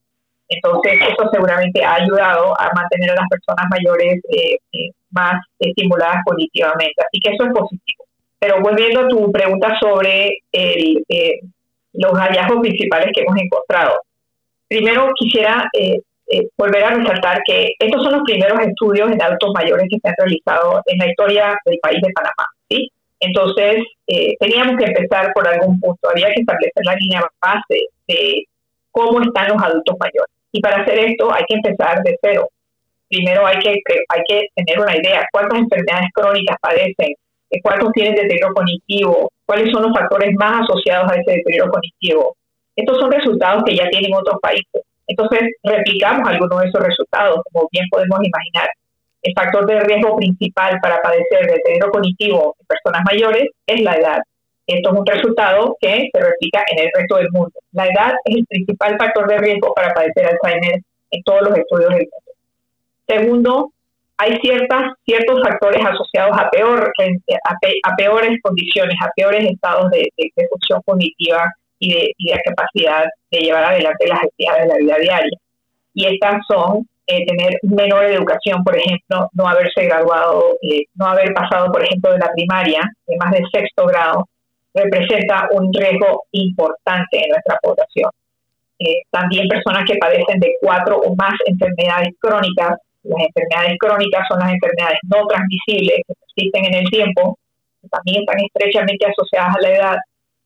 Entonces, 0.49 0.95
eso 1.01 1.31
seguramente 1.33 1.85
ha 1.85 1.95
ayudado 1.95 2.59
a 2.59 2.71
mantener 2.75 3.11
a 3.11 3.15
las 3.17 3.29
personas 3.29 3.67
mayores 3.71 4.21
eh, 4.31 4.57
eh, 4.73 4.91
más 5.11 5.35
estimuladas 5.59 6.23
cognitivamente. 6.25 6.95
Así 6.99 7.21
que 7.21 7.35
eso 7.35 7.45
es 7.45 7.53
positivo. 7.53 8.05
Pero 8.39 8.61
volviendo 8.61 9.01
a 9.01 9.09
tu 9.09 9.31
pregunta 9.31 9.79
sobre 9.81 10.39
el, 10.51 11.05
los 11.93 12.13
hallazgos 12.13 12.61
principales 12.61 13.11
que 13.15 13.23
hemos 13.23 13.37
encontrado. 13.37 14.01
Primero 14.69 15.11
quisiera 15.17 15.69
eh, 15.73 15.99
eh, 16.33 16.49
volver 16.57 16.85
a 16.85 16.91
resaltar 16.91 17.43
que 17.45 17.73
estos 17.79 18.03
son 18.05 18.13
los 18.13 18.23
primeros 18.23 18.61
estudios 18.61 19.11
en 19.11 19.21
adultos 19.21 19.53
mayores 19.53 19.87
que 19.91 19.99
se 20.01 20.09
han 20.09 20.15
realizado 20.17 20.81
en 20.87 20.99
la 20.99 21.07
historia 21.09 21.59
del 21.65 21.79
país 21.83 22.01
de 22.01 22.13
Panamá. 22.13 22.47
¿sí? 22.69 22.89
Entonces, 23.19 23.83
eh, 24.07 24.37
teníamos 24.39 24.77
que 24.77 24.85
empezar 24.85 25.33
por 25.35 25.47
algún 25.47 25.79
punto. 25.81 26.09
Había 26.09 26.29
que 26.29 26.41
establecer 26.41 26.83
la 26.85 26.95
línea 26.95 27.23
base 27.43 27.87
de 28.07 28.45
cómo 28.93 29.21
están 29.21 29.49
los 29.49 29.63
adultos 29.63 29.97
mayores. 29.99 30.35
Y 30.53 30.61
para 30.61 30.83
hacer 30.83 30.99
esto 31.01 31.33
hay 31.33 31.45
que 31.49 31.55
empezar 31.57 32.03
de 32.03 32.17
cero. 32.23 32.49
Primero 33.09 33.47
hay 33.47 33.59
que, 33.59 33.75
hay 34.09 34.23
que 34.29 34.47
tener 34.55 34.81
una 34.81 34.97
idea 34.97 35.27
cuántas 35.33 35.59
enfermedades 35.59 36.09
crónicas 36.15 36.57
padecen, 36.61 37.13
cuántos 37.63 37.93
tienen 37.93 38.15
deterioro 38.15 38.55
cognitivo, 38.55 39.31
cuáles 39.45 39.73
son 39.73 39.83
los 39.83 39.93
factores 39.93 40.31
más 40.39 40.63
asociados 40.63 41.11
a 41.11 41.17
ese 41.17 41.33
deterioro 41.33 41.71
cognitivo. 41.71 42.37
Estos 42.77 42.99
son 42.99 43.11
resultados 43.11 43.65
que 43.65 43.77
ya 43.77 43.89
tienen 43.89 44.15
otros 44.15 44.37
países. 44.41 44.83
Entonces, 45.07 45.41
replicamos 45.65 46.29
algunos 46.29 46.61
de 46.61 46.69
esos 46.69 46.83
resultados, 46.83 47.41
como 47.51 47.69
bien 47.73 47.85
podemos 47.91 48.21
imaginar. 48.23 48.69
El 49.23 49.35
factor 49.35 49.67
de 49.67 49.81
riesgo 49.81 50.17
principal 50.17 50.79
para 50.81 51.03
padecer 51.03 51.47
deterioro 51.47 51.91
cognitivo 51.91 52.55
en 52.59 52.67
personas 52.67 53.03
mayores 53.05 53.49
es 53.67 53.81
la 53.83 53.97
edad. 53.97 54.19
Esto 54.67 54.93
es 54.93 54.99
un 55.01 55.07
resultado 55.07 55.77
que 55.81 56.09
se 56.13 56.21
replica 56.21 56.63
en 56.71 56.85
el 56.85 56.91
resto 56.95 57.17
del 57.17 57.31
mundo. 57.33 57.53
La 57.73 57.87
edad 57.87 58.13
es 58.25 58.37
el 58.37 58.47
principal 58.47 58.97
factor 58.99 59.27
de 59.29 59.39
riesgo 59.39 59.75
para 59.75 59.93
padecer 59.93 60.27
Alzheimer 60.27 60.81
en 61.11 61.23
todos 61.25 61.43
los 61.43 61.59
estudios 61.59 61.91
del 61.91 62.09
mundo. 62.09 62.31
Segundo, 63.09 63.73
hay 64.21 64.37
ciertas, 64.43 64.93
ciertos 65.07 65.41
factores 65.43 65.83
asociados 65.83 66.37
a, 66.39 66.51
peor, 66.51 66.93
a, 67.85 67.97
peores 67.97 68.39
condiciones, 68.43 68.95
a 69.03 69.11
peores 69.17 69.51
estados 69.51 69.91
de, 69.91 70.11
función 70.51 70.83
cognitiva 70.85 71.51
y 71.79 71.95
de, 71.95 72.13
y 72.19 72.31
de, 72.31 72.41
capacidad 72.45 73.05
de 73.31 73.39
llevar 73.39 73.65
adelante 73.65 74.07
las 74.07 74.23
actividades 74.23 74.63
de 74.63 74.69
la 74.69 74.79
vida 74.79 74.97
diaria. 74.99 75.39
Y 75.95 76.07
estas 76.07 76.43
son 76.47 76.87
eh, 77.07 77.25
tener 77.27 77.59
menor 77.63 78.05
educación, 78.05 78.63
por 78.63 78.77
ejemplo, 78.77 79.31
no 79.33 79.49
haberse 79.49 79.87
graduado, 79.87 80.55
eh, 80.61 80.83
no 80.97 81.07
haber 81.07 81.33
pasado, 81.33 81.73
por 81.73 81.83
ejemplo, 81.83 82.13
de 82.13 82.19
la 82.19 82.31
primaria, 82.35 82.83
de 83.07 83.17
más 83.17 83.33
de 83.33 83.43
sexto 83.51 83.87
grado, 83.87 84.29
representa 84.75 85.49
un 85.53 85.73
riesgo 85.73 86.25
importante 86.33 87.25
en 87.25 87.31
nuestra 87.31 87.57
población. 87.63 88.11
Eh, 88.79 89.03
también 89.11 89.49
personas 89.49 89.85
que 89.87 89.97
padecen 89.97 90.41
de 90.41 90.53
cuatro 90.61 90.99
o 90.99 91.17
más 91.17 91.35
enfermedades 91.47 92.15
crónicas 92.21 92.79
las 93.03 93.27
enfermedades 93.27 93.77
crónicas 93.79 94.27
son 94.29 94.41
las 94.41 94.53
enfermedades 94.53 94.99
no 95.05 95.27
transmisibles 95.27 96.01
que 96.07 96.15
existen 96.29 96.65
en 96.67 96.75
el 96.75 96.91
tiempo, 96.91 97.39
que 97.83 97.89
también 97.89 98.21
están 98.21 98.41
estrechamente 98.45 99.07
asociadas 99.07 99.57
a 99.57 99.61
la 99.61 99.71
edad, 99.71 99.97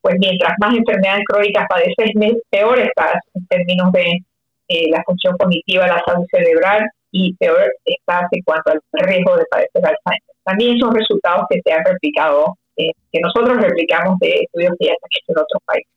pues 0.00 0.16
mientras 0.18 0.52
más 0.60 0.74
enfermedades 0.74 1.24
crónicas 1.26 1.66
padeces, 1.68 2.10
peor 2.50 2.78
estás 2.78 3.14
en 3.34 3.46
términos 3.46 3.90
de 3.92 4.20
eh, 4.68 4.90
la 4.90 5.02
función 5.04 5.36
cognitiva, 5.38 5.86
la 5.86 6.02
salud 6.06 6.26
cerebral 6.30 6.88
y 7.10 7.34
peor 7.36 7.72
estás 7.84 8.24
en 8.32 8.42
cuanto 8.42 8.72
al 8.72 8.80
riesgo 9.06 9.36
de 9.36 9.44
padecer 9.50 9.82
Alzheimer. 9.86 10.34
También 10.44 10.78
son 10.78 10.94
resultados 10.94 11.46
que 11.48 11.60
se 11.64 11.72
han 11.72 11.84
replicado, 11.84 12.56
eh, 12.76 12.90
que 13.12 13.20
nosotros 13.20 13.56
replicamos 13.56 14.18
de 14.18 14.30
estudios 14.42 14.72
que 14.78 14.86
ya 14.86 14.92
se 14.92 15.04
han 15.04 15.16
hecho 15.16 15.32
en 15.32 15.38
otros 15.38 15.62
países. 15.64 15.94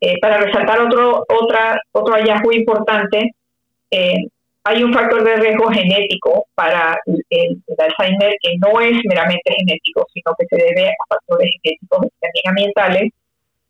Eh, 0.00 0.18
para 0.20 0.38
resaltar 0.38 0.80
otro, 0.80 1.24
otra, 1.28 1.80
otro 1.92 2.14
hallazgo 2.14 2.52
importante, 2.52 3.30
eh, 3.90 4.26
hay 4.64 4.82
un 4.82 4.92
factor 4.92 5.24
de 5.24 5.36
riesgo 5.36 5.68
genético 5.70 6.46
para 6.54 6.96
el, 7.06 7.62
Alzheimer 7.78 8.32
que 8.40 8.54
no 8.58 8.80
es 8.80 8.96
meramente 9.08 9.54
genético, 9.58 10.06
sino 10.12 10.34
que 10.38 10.46
se 10.48 10.62
debe 10.62 10.88
a 10.88 11.14
factores 11.14 11.50
genéticos 11.62 12.06
y 12.06 12.20
también 12.20 12.48
ambientales, 12.48 13.10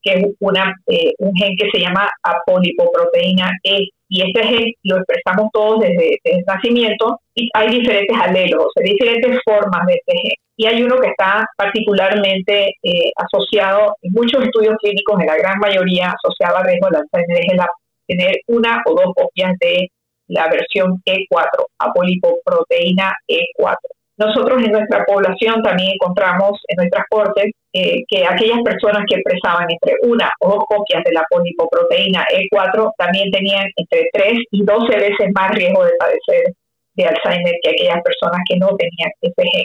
que 0.02 0.12
es 0.12 0.24
una, 0.40 0.74
eh, 0.88 1.14
un 1.18 1.32
gen 1.34 1.56
que 1.56 1.70
se 1.70 1.80
llama 1.80 2.10
apolipoproteína 2.22 3.52
E. 3.62 3.88
Y 4.08 4.20
este 4.20 4.44
gen 4.44 4.72
lo 4.82 4.98
expresamos 4.98 5.50
todos 5.54 5.80
desde, 5.80 6.18
el 6.24 6.44
nacimiento 6.46 7.18
y 7.34 7.48
hay 7.54 7.70
diferentes 7.70 8.14
alelos, 8.20 8.66
hay 8.76 8.92
diferentes 8.92 9.38
formas 9.44 9.86
de 9.86 9.94
este 9.94 10.12
gen. 10.12 10.32
Y 10.56 10.66
hay 10.66 10.82
uno 10.82 10.98
que 10.98 11.08
está 11.08 11.46
particularmente 11.56 12.74
eh, 12.82 13.10
asociado 13.16 13.96
en 14.02 14.12
muchos 14.12 14.44
estudios 14.44 14.76
clínicos, 14.82 15.18
en 15.18 15.26
la 15.26 15.36
gran 15.36 15.58
mayoría 15.58 16.12
asociado 16.12 16.58
a 16.58 16.64
riesgo 16.64 16.88
de 16.90 16.98
Alzheimer, 16.98 17.38
es 17.38 17.52
el 17.52 17.60
tener 18.06 18.36
una 18.48 18.82
o 18.84 18.94
dos 18.94 19.14
copias 19.16 19.52
de 19.60 19.88
la 20.32 20.48
versión 20.48 21.02
E4, 21.04 21.66
apolipoproteína 21.78 23.12
E4. 23.28 23.76
Nosotros 24.18 24.62
en 24.62 24.72
nuestra 24.72 25.04
población 25.04 25.62
también 25.62 25.92
encontramos 25.94 26.60
en 26.68 26.76
nuestras 26.76 27.04
cortes 27.08 27.50
eh, 27.72 28.04
que 28.08 28.24
aquellas 28.26 28.60
personas 28.62 29.02
que 29.08 29.16
expresaban 29.16 29.66
entre 29.68 29.96
una 30.02 30.30
o 30.40 30.50
dos 30.50 30.64
copias 30.68 31.02
de 31.04 31.12
la 31.12 31.24
polipoproteína 31.30 32.24
E4 32.30 32.92
también 32.98 33.30
tenían 33.30 33.66
entre 33.76 34.08
3 34.12 34.32
y 34.50 34.64
12 34.64 34.96
veces 34.96 35.28
más 35.34 35.50
riesgo 35.52 35.84
de 35.84 35.92
padecer 35.98 36.54
de 36.94 37.04
Alzheimer 37.04 37.54
que 37.62 37.70
aquellas 37.70 38.02
personas 38.02 38.40
que 38.48 38.56
no 38.58 38.68
tenían 38.76 39.10
ese 39.22 39.42
gen. 39.50 39.64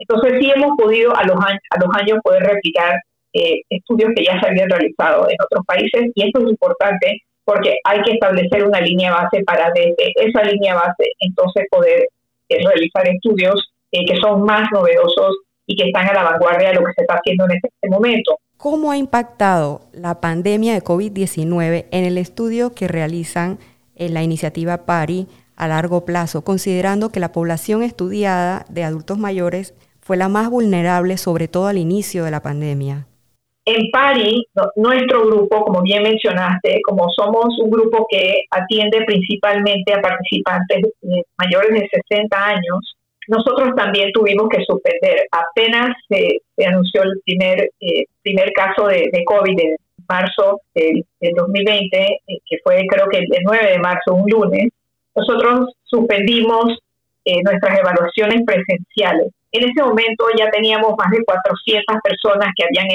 Entonces 0.00 0.32
sí 0.40 0.50
hemos 0.54 0.76
podido 0.76 1.16
a 1.16 1.24
los 1.24 1.36
años, 1.36 1.60
a 1.70 1.78
los 1.78 1.94
años 1.94 2.18
poder 2.22 2.42
replicar 2.42 2.98
eh, 3.32 3.60
estudios 3.70 4.10
que 4.16 4.24
ya 4.24 4.40
se 4.40 4.48
habían 4.48 4.70
realizado 4.70 5.28
en 5.28 5.36
otros 5.44 5.64
países 5.66 6.10
y 6.14 6.26
esto 6.26 6.40
es 6.40 6.50
importante 6.50 7.22
porque 7.48 7.78
hay 7.82 8.02
que 8.02 8.12
establecer 8.12 8.62
una 8.62 8.78
línea 8.78 9.10
base 9.10 9.42
para 9.42 9.70
desde 9.74 10.12
esa 10.16 10.42
línea 10.42 10.74
base 10.74 11.12
entonces 11.20 11.64
poder 11.70 12.06
eh, 12.50 12.58
realizar 12.62 13.08
estudios 13.08 13.72
eh, 13.90 14.04
que 14.06 14.18
son 14.18 14.42
más 14.42 14.68
novedosos 14.70 15.38
y 15.64 15.74
que 15.74 15.86
están 15.86 16.06
a 16.08 16.12
la 16.12 16.24
vanguardia 16.24 16.68
de 16.68 16.74
lo 16.74 16.80
que 16.80 16.92
se 16.94 17.02
está 17.02 17.14
haciendo 17.14 17.46
en 17.46 17.52
este, 17.52 17.88
momento. 17.88 18.38
¿Cómo 18.58 18.90
ha 18.90 18.98
impactado 18.98 19.80
la 19.92 20.20
pandemia 20.20 20.74
de 20.74 20.82
COVID-19 20.82 21.86
en 21.90 22.04
el 22.04 22.18
estudio 22.18 22.74
que 22.74 22.86
realizan 22.86 23.58
en 23.96 24.12
la 24.12 24.22
iniciativa 24.22 24.84
PARI 24.84 25.26
a 25.56 25.68
largo 25.68 26.04
plazo, 26.04 26.44
considerando 26.44 27.08
que 27.08 27.20
la 27.20 27.32
población 27.32 27.82
estudiada 27.82 28.66
de 28.68 28.84
adultos 28.84 29.16
mayores 29.16 29.72
fue 30.02 30.18
la 30.18 30.28
más 30.28 30.50
vulnerable, 30.50 31.16
sobre 31.16 31.48
todo 31.48 31.68
al 31.68 31.78
inicio 31.78 32.24
de 32.24 32.30
la 32.30 32.42
pandemia? 32.42 33.07
En 33.70 33.90
PARI, 33.90 34.46
nuestro 34.76 35.26
grupo, 35.26 35.62
como 35.62 35.82
bien 35.82 36.02
mencionaste, 36.02 36.80
como 36.84 37.06
somos 37.10 37.54
un 37.58 37.68
grupo 37.68 38.06
que 38.10 38.44
atiende 38.50 39.04
principalmente 39.04 39.92
a 39.92 40.00
participantes 40.00 40.94
mayores 41.36 41.72
de 41.72 41.88
60 42.08 42.46
años, 42.46 42.96
nosotros 43.26 43.76
también 43.76 44.10
tuvimos 44.12 44.48
que 44.48 44.64
suspender. 44.64 45.26
Apenas 45.30 45.90
se, 46.08 46.38
anunció 46.66 47.02
el 47.02 47.20
primer, 47.26 47.68
eh, 47.80 48.04
primer 48.22 48.50
caso 48.52 48.86
de, 48.86 49.10
COVID 49.26 49.60
en 49.60 49.76
marzo 50.08 50.62
del, 50.74 51.04
2020, 51.20 51.98
eh, 51.98 52.38
que 52.48 52.56
fue 52.64 52.86
creo 52.88 53.06
que 53.10 53.18
el 53.18 53.42
9 53.44 53.72
de 53.72 53.78
marzo, 53.80 54.14
un 54.14 54.30
lunes, 54.30 54.70
nosotros 55.14 55.74
suspendimos 55.84 56.78
eh, 57.26 57.42
nuestras 57.44 57.78
evaluaciones 57.78 58.40
presenciales. 58.46 59.28
En 59.52 59.68
ese 59.68 59.82
momento 59.82 60.24
ya 60.38 60.50
teníamos 60.50 60.94
más 60.96 61.10
de 61.10 61.22
400 61.22 61.96
personas 62.02 62.48
que 62.56 62.64
habían 62.64 62.90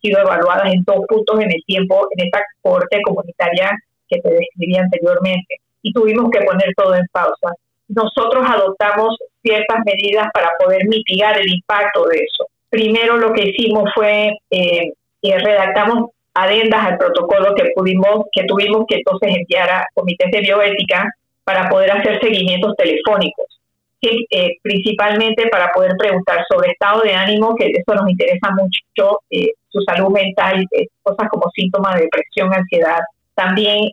sido 0.00 0.20
evaluadas 0.20 0.72
en 0.72 0.82
dos 0.84 1.04
puntos 1.08 1.40
en 1.40 1.50
el 1.50 1.62
tiempo 1.66 2.06
en 2.16 2.26
esta 2.26 2.40
corte 2.62 3.00
comunitaria 3.02 3.70
que 4.08 4.20
te 4.20 4.30
describí 4.30 4.76
anteriormente. 4.76 5.56
Y 5.82 5.92
tuvimos 5.92 6.30
que 6.30 6.44
poner 6.44 6.72
todo 6.76 6.94
en 6.94 7.06
pausa. 7.12 7.54
Nosotros 7.88 8.44
adoptamos 8.46 9.16
ciertas 9.42 9.78
medidas 9.84 10.28
para 10.32 10.50
poder 10.58 10.86
mitigar 10.88 11.38
el 11.38 11.48
impacto 11.48 12.06
de 12.06 12.18
eso. 12.18 12.46
Primero 12.68 13.16
lo 13.16 13.32
que 13.32 13.48
hicimos 13.48 13.90
fue 13.94 14.36
eh, 14.50 14.92
redactamos 15.22 16.10
adendas 16.34 16.86
al 16.86 16.98
protocolo 16.98 17.54
que 17.54 17.70
pudimos, 17.74 18.26
que 18.32 18.44
tuvimos 18.44 18.84
que 18.88 18.96
entonces 18.96 19.36
enviar 19.36 19.70
a 19.70 19.86
comités 19.94 20.30
de 20.30 20.40
bioética 20.40 21.10
para 21.44 21.68
poder 21.68 21.90
hacer 21.90 22.20
seguimientos 22.20 22.76
telefónicos, 22.76 23.59
eh, 24.02 24.56
principalmente 24.62 25.48
para 25.48 25.70
poder 25.72 25.92
preguntar 25.98 26.44
sobre 26.48 26.72
estado 26.72 27.02
de 27.02 27.12
ánimo, 27.12 27.54
que 27.54 27.66
eso 27.66 27.94
nos 27.94 28.08
interesa 28.08 28.50
mucho, 28.50 29.20
eh, 29.30 29.52
su 29.68 29.80
salud 29.82 30.10
mental, 30.10 30.66
eh, 30.72 30.86
cosas 31.02 31.28
como 31.30 31.50
síntomas 31.54 31.96
de 31.96 32.02
depresión, 32.02 32.52
ansiedad, 32.52 33.00
también 33.34 33.88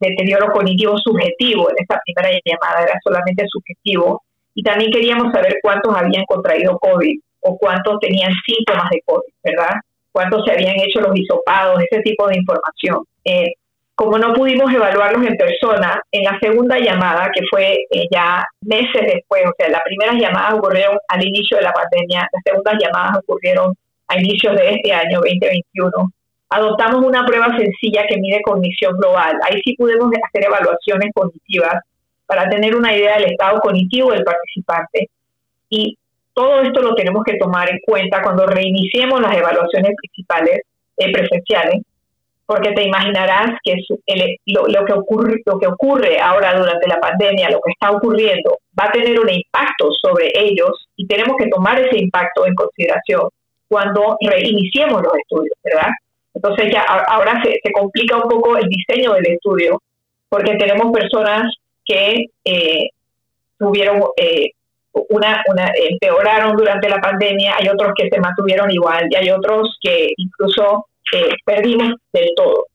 deterioro 0.00 0.50
cognitivo 0.50 0.96
subjetivo, 0.98 1.70
en 1.70 1.76
esta 1.78 2.00
primera 2.04 2.36
llamada 2.44 2.82
era 2.82 2.98
solamente 3.04 3.44
subjetivo, 3.48 4.22
y 4.54 4.62
también 4.62 4.90
queríamos 4.90 5.32
saber 5.32 5.58
cuántos 5.62 5.94
habían 5.94 6.24
contraído 6.24 6.78
COVID 6.78 7.20
o 7.42 7.56
cuántos 7.58 8.00
tenían 8.00 8.32
síntomas 8.44 8.90
de 8.90 9.00
COVID, 9.06 9.32
¿verdad? 9.44 9.74
Cuántos 10.10 10.44
se 10.44 10.52
habían 10.52 10.74
hecho 10.80 11.00
los 11.00 11.14
hisopados, 11.14 11.80
ese 11.80 12.02
tipo 12.02 12.26
de 12.26 12.38
información. 12.38 13.04
Eh, 13.24 13.52
como 13.98 14.16
no 14.16 14.32
pudimos 14.32 14.72
evaluarlos 14.72 15.26
en 15.26 15.36
persona, 15.36 16.00
en 16.12 16.22
la 16.22 16.38
segunda 16.38 16.78
llamada, 16.78 17.28
que 17.34 17.40
fue 17.50 17.78
eh, 17.90 18.06
ya 18.12 18.44
meses 18.60 19.02
después, 19.02 19.42
o 19.44 19.52
sea, 19.58 19.68
las 19.70 19.82
primeras 19.82 20.14
llamadas 20.14 20.54
ocurrieron 20.54 20.96
al 21.08 21.26
inicio 21.26 21.56
de 21.56 21.64
la 21.64 21.72
pandemia, 21.72 22.28
las 22.32 22.42
segundas 22.44 22.74
llamadas 22.80 23.18
ocurrieron 23.18 23.74
a 24.06 24.20
inicios 24.20 24.54
de 24.54 24.70
este 24.70 24.92
año 24.92 25.18
2021, 25.18 25.90
adoptamos 26.48 27.04
una 27.04 27.26
prueba 27.26 27.48
sencilla 27.58 28.06
que 28.08 28.18
mide 28.18 28.40
cognición 28.42 28.96
global. 28.98 29.36
Ahí 29.42 29.60
sí 29.64 29.74
pudimos 29.76 30.12
hacer 30.28 30.44
evaluaciones 30.44 31.10
cognitivas 31.12 31.82
para 32.24 32.48
tener 32.48 32.76
una 32.76 32.96
idea 32.96 33.16
del 33.18 33.32
estado 33.32 33.58
cognitivo 33.58 34.12
del 34.12 34.22
participante. 34.22 35.10
Y 35.70 35.98
todo 36.34 36.60
esto 36.60 36.82
lo 36.82 36.94
tenemos 36.94 37.24
que 37.24 37.36
tomar 37.36 37.68
en 37.68 37.80
cuenta 37.84 38.22
cuando 38.22 38.46
reiniciemos 38.46 39.20
las 39.20 39.36
evaluaciones 39.36 39.90
principales 39.96 40.60
eh, 40.98 41.12
presenciales, 41.12 41.82
porque 42.48 42.72
te 42.72 42.82
imaginarás 42.82 43.58
que 43.62 43.74
lo, 44.46 44.84
que 44.86 44.92
ocurre, 44.94 45.42
lo 45.44 45.58
que 45.58 45.66
ocurre 45.66 46.18
ahora 46.18 46.58
durante 46.58 46.88
la 46.88 46.98
pandemia, 46.98 47.50
lo 47.50 47.60
que 47.60 47.72
está 47.72 47.90
ocurriendo, 47.90 48.56
va 48.78 48.86
a 48.86 48.90
tener 48.90 49.20
un 49.20 49.28
impacto 49.28 49.90
sobre 50.00 50.30
ellos 50.34 50.88
y 50.96 51.06
tenemos 51.06 51.36
que 51.36 51.50
tomar 51.50 51.78
ese 51.78 51.98
impacto 51.98 52.46
en 52.46 52.54
consideración 52.54 53.28
cuando 53.68 54.16
reiniciemos 54.22 55.02
los 55.02 55.12
estudios, 55.18 55.54
¿verdad? 55.62 55.90
Entonces 56.32 56.72
ya 56.72 56.80
ahora 56.80 57.38
se, 57.44 57.60
se 57.62 57.70
complica 57.70 58.16
un 58.16 58.30
poco 58.30 58.56
el 58.56 58.66
diseño 58.66 59.12
del 59.12 59.26
estudio 59.26 59.82
porque 60.30 60.56
tenemos 60.56 60.90
personas 60.90 61.52
que 61.84 62.28
eh, 62.46 62.88
tuvieron 63.58 64.04
eh, 64.16 64.52
una, 65.10 65.42
una, 65.52 65.70
empeoraron 65.90 66.56
durante 66.56 66.88
la 66.88 66.98
pandemia, 66.98 67.56
hay 67.58 67.68
otros 67.68 67.92
que 67.94 68.08
se 68.08 68.18
mantuvieron 68.18 68.70
igual 68.70 69.06
y 69.10 69.16
hay 69.16 69.28
otros 69.28 69.76
que 69.82 70.12
incluso 70.16 70.86
eh, 71.14 71.34
perdimos 71.44 71.94
del 72.12 72.28
todo. 72.36 72.66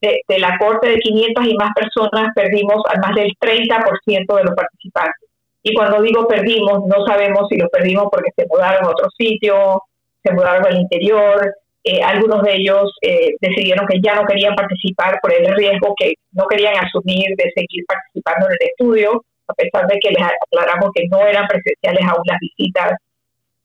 De, 0.00 0.22
la 0.38 0.56
corte 0.58 0.88
de 0.88 0.98
500 0.98 1.46
y 1.46 1.54
más 1.56 1.70
personas 1.74 2.32
perdimos 2.34 2.82
al 2.88 3.00
más 3.00 3.14
del 3.14 3.32
30% 3.38 4.36
de 4.36 4.44
los 4.44 4.54
participantes. 4.54 5.28
Y 5.62 5.74
cuando 5.74 6.00
digo 6.00 6.26
perdimos, 6.26 6.86
no 6.86 7.04
sabemos 7.04 7.46
si 7.50 7.58
los 7.58 7.68
perdimos 7.68 8.06
porque 8.10 8.30
se 8.34 8.46
mudaron 8.48 8.86
a 8.86 8.90
otro 8.90 9.08
sitio, 9.18 9.82
se 10.22 10.32
mudaron 10.32 10.66
al 10.66 10.78
interior, 10.78 11.54
eh, 11.84 12.02
algunos 12.02 12.42
de 12.42 12.56
ellos 12.56 12.92
eh, 13.00 13.30
decidieron 13.40 13.86
que 13.86 14.00
ya 14.02 14.14
no 14.14 14.26
querían 14.26 14.54
participar 14.54 15.18
por 15.22 15.32
el 15.32 15.46
riesgo 15.54 15.94
que 15.98 16.14
no 16.32 16.46
querían 16.46 16.74
asumir 16.76 17.28
de 17.36 17.50
seguir 17.54 17.84
participando 17.86 18.46
en 18.46 18.52
el 18.52 18.68
estudio, 18.68 19.24
a 19.48 19.54
pesar 19.54 19.86
de 19.86 19.98
que 19.98 20.10
les 20.10 20.22
aclaramos 20.22 20.90
que 20.94 21.08
no 21.10 21.26
eran 21.26 21.46
presenciales 21.48 22.04
aún 22.04 22.22
las 22.26 22.38
visitas. 22.38 22.92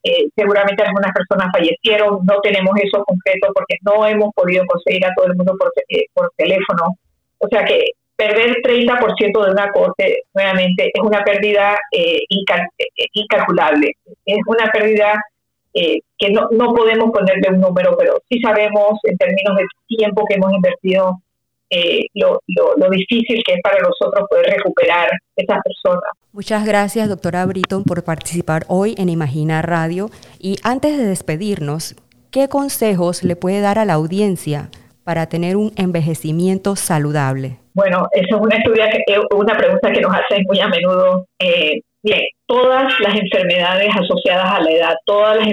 Eh, 0.07 0.27
seguramente 0.35 0.83
algunas 0.83 1.11
personas 1.13 1.49
fallecieron, 1.51 2.19
no 2.25 2.39
tenemos 2.41 2.73
eso 2.79 3.03
concreto 3.03 3.47
porque 3.55 3.77
no 3.81 4.05
hemos 4.05 4.31
podido 4.35 4.63
conseguir 4.67 5.03
a 5.03 5.13
todo 5.15 5.25
el 5.25 5.35
mundo 5.35 5.55
por, 5.57 5.71
por 6.13 6.31
teléfono. 6.37 6.95
O 7.39 7.47
sea 7.47 7.65
que 7.65 7.85
perder 8.15 8.57
30% 8.61 9.45
de 9.45 9.51
una 9.51 9.71
corte, 9.71 10.19
nuevamente, 10.35 10.91
es 10.93 11.01
una 11.01 11.23
pérdida 11.23 11.79
incalculable. 13.13 13.93
Es 14.25 14.37
una 14.45 14.71
pérdida 14.71 15.19
eh, 15.77 15.99
que 16.17 16.29
no, 16.29 16.47
no 16.51 16.73
podemos 16.73 17.11
ponerle 17.11 17.49
un 17.49 17.59
número, 17.59 17.97
pero 17.97 18.21
sí 18.29 18.39
sabemos 18.39 18.97
en 19.03 19.17
términos 19.17 19.57
de 19.57 19.65
tiempo 19.87 20.23
que 20.25 20.35
hemos 20.35 20.53
invertido 20.53 21.19
eh, 21.69 22.05
lo, 22.13 22.39
lo, 22.47 22.89
difícil 22.89 23.41
que 23.45 23.53
es 23.53 23.61
para 23.63 23.79
nosotros 23.79 24.27
poder 24.29 24.45
recuperar 24.57 25.09
esas 25.35 25.59
personas. 25.63 26.11
Muchas 26.31 26.65
gracias, 26.65 27.09
doctora 27.09 27.45
Britton, 27.45 27.83
por 27.83 28.03
participar 28.03 28.63
hoy 28.67 28.95
en 28.97 29.09
Imagina 29.09 29.61
Radio. 29.61 30.09
Y 30.39 30.57
antes 30.63 30.97
de 30.97 31.05
despedirnos, 31.05 31.95
¿qué 32.31 32.47
consejos 32.47 33.23
le 33.23 33.35
puede 33.35 33.61
dar 33.61 33.79
a 33.79 33.85
la 33.85 33.93
audiencia 33.93 34.69
para 35.03 35.27
tener 35.27 35.55
un 35.55 35.71
envejecimiento 35.77 36.75
saludable? 36.75 37.59
Bueno, 37.73 38.07
esa 38.11 38.35
es 38.35 38.41
una, 38.41 38.55
estudia 38.55 38.89
que, 38.89 39.15
una 39.35 39.57
pregunta 39.57 39.91
que 39.91 40.01
nos 40.01 40.13
hacen 40.13 40.43
muy 40.47 40.59
a 40.59 40.67
menudo. 40.67 41.25
Eh, 41.39 41.81
Bien, 42.05 42.21
todas 42.45 42.93
las 42.99 43.15
enfermedades 43.15 43.89
asociadas 43.95 44.59
a 44.59 44.61
la 44.61 44.71
edad, 44.71 44.93
todas 45.05 45.37
las 45.37 45.47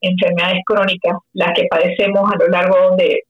enfermedades 0.00 0.62
crónicas, 0.64 1.18
las 1.34 1.52
que 1.52 1.66
padecemos 1.68 2.32
a 2.32 2.36
lo 2.38 2.48
largo 2.48 2.96
de, 2.96 3.24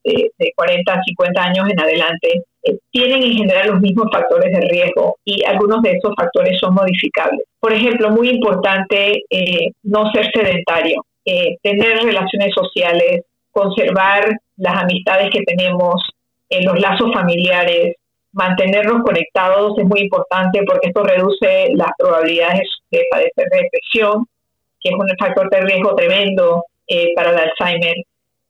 40, 0.54 1.02
50 1.04 1.42
años 1.42 1.66
en 1.68 1.80
adelante, 1.80 2.44
eh, 2.62 2.78
tienen 2.92 3.24
en 3.24 3.32
general 3.32 3.70
los 3.70 3.80
mismos 3.80 4.06
factores 4.12 4.52
de 4.52 4.60
riesgo 4.68 5.16
y 5.24 5.44
algunos 5.44 5.82
de 5.82 5.90
esos 5.90 6.14
factores 6.16 6.56
son 6.60 6.74
modificables. 6.74 7.42
Por 7.58 7.72
ejemplo, 7.72 8.10
muy 8.10 8.28
importante 8.28 9.24
eh, 9.28 9.72
no 9.82 10.12
ser 10.12 10.30
sedentario, 10.32 11.04
eh, 11.24 11.56
tener 11.60 12.04
relaciones 12.04 12.54
sociales, 12.54 13.24
conservar 13.50 14.38
las 14.56 14.82
amistades 14.84 15.30
que 15.30 15.42
tenemos, 15.42 16.00
los 16.48 16.78
lazos 16.78 17.12
familiares, 17.12 17.96
mantenernos 18.38 19.02
conectados 19.02 19.76
es 19.78 19.84
muy 19.84 20.02
importante 20.02 20.62
porque 20.64 20.88
esto 20.88 21.02
reduce 21.02 21.70
las 21.74 21.90
probabilidades 21.98 22.68
de 22.90 23.02
padecer 23.10 23.48
depresión, 23.50 24.26
que 24.80 24.90
es 24.90 24.94
un 24.94 25.08
factor 25.18 25.50
de 25.50 25.60
riesgo 25.62 25.94
tremendo 25.96 26.64
eh, 26.86 27.08
para 27.16 27.30
el 27.30 27.38
Alzheimer. 27.38 27.96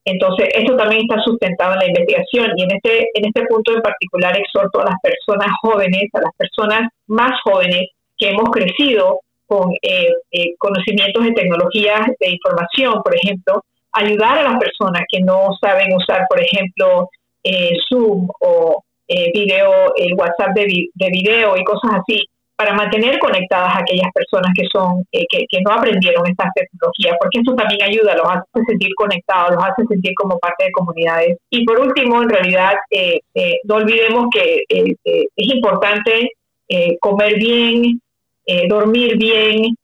Entonces, 0.05 0.49
esto 0.55 0.77
también 0.77 1.03
está 1.03 1.23
sustentado 1.23 1.73
en 1.73 1.79
la 1.81 1.87
investigación 1.87 2.51
y 2.57 2.63
en 2.65 2.71
este, 2.77 3.09
en 3.15 3.25
este 3.27 3.47
punto 3.47 3.73
en 3.73 3.81
particular 3.81 4.37
exhorto 4.37 4.81
a 4.81 4.91
las 4.91 4.97
personas 5.03 5.49
jóvenes, 5.63 6.05
a 6.13 6.21
las 6.21 6.35
personas 6.37 6.89
más 7.07 7.33
jóvenes 7.45 7.89
que 8.19 8.29
hemos 8.29 8.51
crecido 8.51 9.21
con 9.47 9.73
eh, 9.81 10.13
eh, 10.33 10.55
conocimientos 10.59 11.25
de 11.25 11.33
tecnologías 11.33 12.07
de 12.21 12.31
información, 12.31 13.03
por 13.03 13.17
ejemplo, 13.17 13.65
ayudar 13.93 14.39
a 14.39 14.51
las 14.51 14.59
personas 14.59 15.03
que 15.11 15.21
no 15.21 15.49
saben 15.59 15.95
usar, 15.95 16.27
por 16.29 16.41
ejemplo, 16.43 17.09
Zoom 17.89 18.29
o 18.41 18.83
eh, 19.09 19.31
video, 19.33 19.95
el 19.97 20.13
WhatsApp 20.15 20.55
de, 20.55 20.67
de, 20.93 21.09
video 21.11 21.57
y 21.57 21.65
cosas 21.65 21.93
así, 22.01 22.27
para 22.57 22.75
mantener 22.75 23.19
conectadas 23.19 23.75
a 23.75 23.79
aquellas 23.79 24.13
personas 24.13 24.53
que 24.55 24.67
son 24.71 25.03
eh, 25.13 25.25
que, 25.31 25.61
no 25.67 25.73
aprendieron 25.73 26.27
estas 26.27 26.53
tecnologías, 26.55 27.17
porque 27.19 27.41
eso 27.41 27.55
también 27.55 27.83
ayuda, 27.83 28.17
los 28.17 28.27
hace 28.29 28.65
sentir 28.67 28.91
conectados, 28.97 29.55
los 29.55 29.65
hace 29.65 29.87
sentir 29.89 30.13
como 30.15 30.39
parte 30.39 30.67
de 30.67 30.73
comunidades. 30.73 31.39
Y 31.51 31.65
por 31.65 31.81
último, 31.81 32.23
en 32.23 32.29
realidad, 32.29 32.75
eh, 32.91 33.21
no 33.65 33.77
olvidemos 33.77 34.27
que 34.31 34.63
es 34.69 35.55
importante 35.55 36.33
comer 37.01 37.37
bien, 37.39 38.03
dormir 38.69 39.17
bien. 39.17 39.75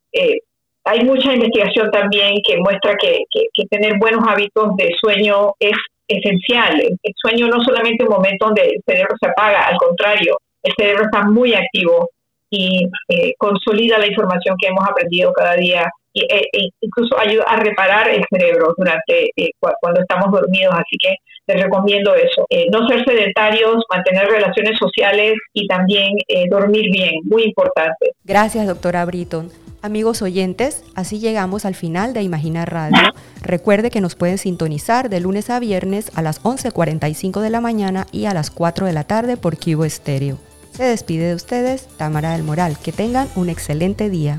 hay 0.84 1.04
mucha 1.04 1.32
investigación 1.32 1.90
también 1.90 2.34
que 2.46 2.58
muestra 2.58 2.94
que, 3.00 3.20
que 3.32 3.64
tener 3.70 3.98
buenos 3.98 4.22
hábitos 4.28 4.76
de 4.76 4.90
sueño 5.00 5.54
es 5.58 5.78
esencial. 6.08 6.80
El 6.80 7.12
sueño 7.16 7.48
no 7.48 7.62
solamente 7.62 8.04
un 8.04 8.10
momento 8.10 8.46
donde 8.46 8.62
el 8.62 8.80
cerebro 8.86 9.14
se 9.20 9.28
apaga, 9.28 9.66
al 9.66 9.76
contrario, 9.76 10.36
el 10.62 10.72
cerebro 10.76 11.04
está 11.04 11.24
muy 11.24 11.54
activo 11.54 12.10
y 12.50 12.86
eh, 13.08 13.34
consolida 13.38 13.98
la 13.98 14.06
información 14.06 14.56
que 14.58 14.68
hemos 14.68 14.88
aprendido 14.88 15.32
cada 15.32 15.54
día 15.54 15.90
e, 16.14 16.22
e 16.30 16.68
incluso 16.80 17.18
ayuda 17.18 17.44
a 17.48 17.56
reparar 17.56 18.08
el 18.08 18.24
cerebro 18.30 18.72
durante 18.76 19.30
eh, 19.36 19.50
cuando 19.58 20.00
estamos 20.00 20.30
dormidos. 20.30 20.74
Así 20.74 20.96
que 21.00 21.16
les 21.46 21.62
recomiendo 21.62 22.14
eso. 22.14 22.46
Eh, 22.48 22.66
no 22.70 22.86
ser 22.88 23.04
sedentarios, 23.04 23.84
mantener 23.90 24.28
relaciones 24.28 24.78
sociales 24.78 25.34
y 25.52 25.66
también 25.66 26.12
dormir 26.48 26.90
bien, 26.90 27.20
muy 27.24 27.42
importante. 27.42 28.12
Gracias, 28.24 28.66
doctora 28.66 29.04
Britton. 29.04 29.63
Amigos 29.84 30.22
oyentes, 30.22 30.82
así 30.94 31.18
llegamos 31.18 31.66
al 31.66 31.74
final 31.74 32.14
de 32.14 32.22
Imagina 32.22 32.64
Radio. 32.64 32.96
Recuerde 33.42 33.90
que 33.90 34.00
nos 34.00 34.14
pueden 34.14 34.38
sintonizar 34.38 35.10
de 35.10 35.20
lunes 35.20 35.50
a 35.50 35.60
viernes 35.60 36.10
a 36.14 36.22
las 36.22 36.42
11.45 36.42 37.42
de 37.42 37.50
la 37.50 37.60
mañana 37.60 38.06
y 38.10 38.24
a 38.24 38.32
las 38.32 38.50
4 38.50 38.86
de 38.86 38.94
la 38.94 39.04
tarde 39.04 39.36
por 39.36 39.58
Cubo 39.58 39.84
Estéreo. 39.84 40.38
Se 40.74 40.84
despide 40.84 41.28
de 41.28 41.34
ustedes 41.34 41.86
Tamara 41.98 42.32
del 42.32 42.44
Moral. 42.44 42.78
Que 42.82 42.92
tengan 42.92 43.28
un 43.36 43.50
excelente 43.50 44.08
día. 44.08 44.38